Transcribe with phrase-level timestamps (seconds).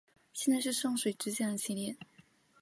[0.33, 1.95] 现在是圣水支线的起点。